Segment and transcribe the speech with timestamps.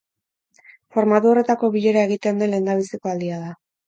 [0.95, 3.53] Formatu horretako bilera egiten den lehendabiziko aldia da.